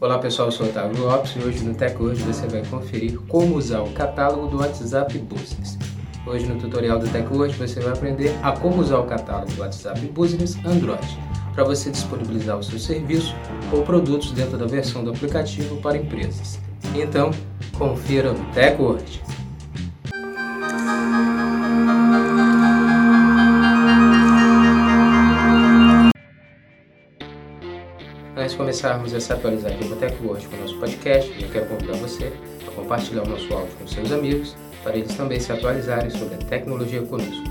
Olá 0.00 0.16
pessoal, 0.16 0.46
eu 0.46 0.52
sou 0.52 0.68
Otávio 0.68 1.02
Lopes 1.02 1.34
e 1.34 1.40
hoje 1.40 1.64
no 1.64 1.74
Tech 1.74 2.00
Hoje 2.00 2.22
você 2.22 2.46
vai 2.46 2.64
conferir 2.64 3.18
como 3.22 3.56
usar 3.56 3.80
o 3.80 3.90
catálogo 3.90 4.46
do 4.46 4.58
WhatsApp 4.58 5.18
Business. 5.18 5.76
Hoje 6.24 6.46
no 6.46 6.56
tutorial 6.56 7.00
do 7.00 7.08
Tech 7.08 7.26
Hoje 7.34 7.58
você 7.58 7.80
vai 7.80 7.94
aprender 7.94 8.32
a 8.40 8.52
como 8.52 8.80
usar 8.80 8.98
o 8.98 9.06
catálogo 9.06 9.50
do 9.50 9.60
WhatsApp 9.60 9.98
Business 10.06 10.56
Android 10.64 11.18
para 11.52 11.64
você 11.64 11.90
disponibilizar 11.90 12.56
o 12.56 12.62
seu 12.62 12.78
serviço 12.78 13.34
ou 13.72 13.82
produtos 13.82 14.30
dentro 14.30 14.56
da 14.56 14.66
versão 14.66 15.02
do 15.02 15.10
aplicativo 15.10 15.78
para 15.78 15.96
empresas. 15.96 16.60
Então, 16.94 17.32
confira 17.76 18.32
no 18.32 18.44
Tech 18.52 18.80
Hoje. 18.80 19.20
Antes 28.38 28.52
de 28.52 28.58
começarmos 28.58 29.12
a 29.12 29.20
se 29.20 29.32
atualizar 29.32 29.72
aqui 29.72 29.88
com 29.88 30.24
o 30.24 30.60
nosso 30.60 30.78
podcast, 30.78 31.42
eu 31.42 31.48
quero 31.48 31.66
convidar 31.66 31.94
você 31.94 32.32
a 32.68 32.70
compartilhar 32.70 33.24
o 33.24 33.28
nosso 33.28 33.52
áudio 33.52 33.74
com 33.76 33.86
seus 33.88 34.12
amigos, 34.12 34.54
para 34.84 34.96
eles 34.96 35.12
também 35.16 35.40
se 35.40 35.50
atualizarem 35.50 36.08
sobre 36.08 36.36
a 36.36 36.38
tecnologia 36.38 37.02
conosco. 37.02 37.42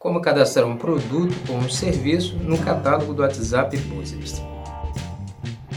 Como 0.00 0.20
cadastrar 0.20 0.66
um 0.66 0.76
produto 0.76 1.32
ou 1.48 1.58
um 1.58 1.70
serviço 1.70 2.34
no 2.38 2.58
catálogo 2.58 3.14
do 3.14 3.22
WhatsApp 3.22 3.76
Business. 3.76 4.42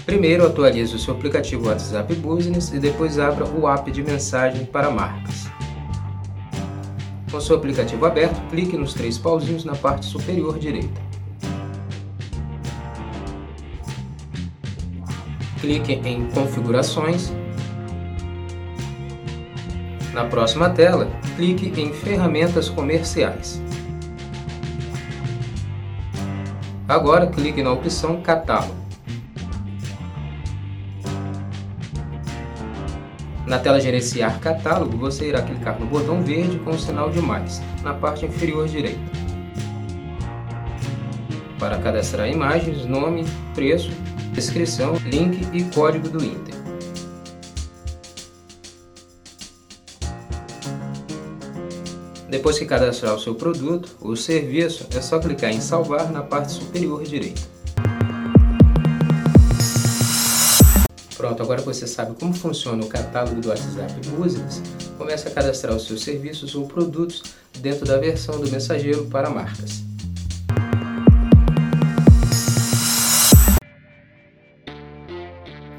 Primeiro, 0.03 0.47
atualize 0.47 0.95
o 0.95 0.99
seu 0.99 1.13
aplicativo 1.13 1.67
WhatsApp 1.67 2.11
Business 2.15 2.73
e 2.73 2.79
depois 2.79 3.19
abra 3.19 3.45
o 3.45 3.69
app 3.69 3.91
de 3.91 4.01
mensagem 4.01 4.65
para 4.65 4.89
marcas. 4.89 5.45
Com 7.35 7.41
seu 7.41 7.57
aplicativo 7.57 8.05
aberto, 8.05 8.39
clique 8.49 8.77
nos 8.77 8.93
três 8.93 9.17
pauzinhos 9.17 9.65
na 9.65 9.75
parte 9.75 10.05
superior 10.05 10.57
direita. 10.57 11.01
Clique 15.59 15.91
em 15.91 16.29
Configurações. 16.29 17.33
Na 20.13 20.23
próxima 20.23 20.69
tela, 20.69 21.09
clique 21.35 21.73
em 21.77 21.91
Ferramentas 21.91 22.69
Comerciais. 22.69 23.61
Agora 26.87 27.27
clique 27.27 27.61
na 27.61 27.73
opção 27.73 28.21
Catálogo. 28.21 28.84
Na 33.45 33.59
tela 33.59 33.79
Gerenciar 33.79 34.39
Catálogo, 34.39 34.97
você 34.97 35.27
irá 35.29 35.41
clicar 35.41 35.79
no 35.79 35.85
botão 35.85 36.23
verde 36.23 36.57
com 36.59 36.71
o 36.71 36.79
sinal 36.79 37.11
de 37.11 37.21
mais, 37.21 37.61
na 37.83 37.93
parte 37.93 38.25
inferior 38.25 38.67
direita. 38.67 38.99
Para 41.59 41.77
cadastrar 41.77 42.27
imagens, 42.27 42.85
nome, 42.85 43.23
preço, 43.53 43.91
descrição, 44.33 44.95
link 45.05 45.47
e 45.53 45.63
código 45.75 46.09
do 46.09 46.23
Inter. 46.23 46.55
Depois 52.27 52.57
que 52.57 52.65
cadastrar 52.65 53.13
o 53.13 53.19
seu 53.19 53.35
produto 53.35 53.95
ou 54.01 54.15
serviço, 54.15 54.87
é 54.95 54.99
só 54.99 55.19
clicar 55.19 55.51
em 55.51 55.61
Salvar 55.61 56.11
na 56.11 56.23
parte 56.23 56.51
superior 56.51 57.03
direita. 57.03 57.41
Pronto, 61.17 61.41
agora 61.41 61.61
você 61.61 61.87
sabe 61.87 62.15
como 62.19 62.33
funciona 62.33 62.83
o 62.83 62.87
catálogo 62.87 63.39
do 63.39 63.47
WhatsApp 63.47 63.93
Business, 64.09 64.61
comece 64.97 65.27
a 65.27 65.31
cadastrar 65.31 65.75
os 65.75 65.87
seus 65.87 66.03
serviços 66.03 66.55
ou 66.55 66.67
produtos 66.67 67.23
dentro 67.59 67.85
da 67.85 67.97
versão 67.97 68.39
do 68.39 68.51
mensageiro 68.51 69.05
para 69.05 69.29
marcas. 69.29 69.83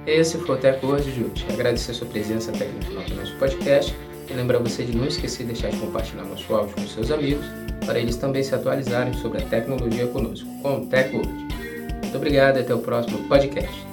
Esse 0.07 0.39
foi 0.39 0.57
o 0.57 0.59
Tech 0.59 0.84
Word 0.87 1.11
de 1.12 1.25
hoje. 1.25 1.47
Agradecer 1.53 1.92
sua 1.92 2.07
presença 2.07 2.51
até 2.51 2.64
aqui 2.64 2.77
no 2.77 2.83
final 2.83 3.05
do 3.05 3.14
nosso 3.17 3.36
podcast 3.36 3.95
e 4.30 4.33
lembrar 4.33 4.58
você 4.61 4.85
de 4.85 4.97
não 4.97 5.07
esquecer 5.07 5.45
de 5.45 5.53
deixar 5.53 5.70
de 5.70 5.77
compartilhar 5.77 6.24
nosso 6.24 6.55
áudio 6.55 6.74
com 6.74 6.86
seus 6.86 7.11
amigos 7.11 7.45
para 7.85 7.98
eles 7.98 8.17
também 8.17 8.42
se 8.42 8.55
atualizarem 8.55 9.13
sobre 9.14 9.42
a 9.42 9.47
tecnologia 9.47 10.07
conosco, 10.07 10.48
com 10.63 10.79
o 10.79 10.86
Tech 10.86 11.14
Word. 11.14 11.29
Muito 11.29 12.17
obrigado 12.17 12.57
e 12.57 12.61
até 12.61 12.74
o 12.74 12.79
próximo 12.79 13.29
podcast. 13.29 13.86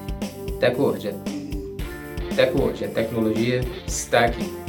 Tech 0.59 0.79
Word. 0.79 1.32
Tech 2.35 2.51
hoje, 2.59 2.85
a 2.85 2.87
tecnologia 2.87 3.61
está 3.85 4.25
aqui. 4.25 4.62